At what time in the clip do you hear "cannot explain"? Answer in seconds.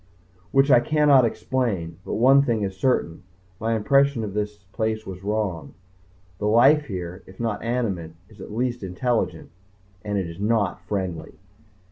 0.79-1.99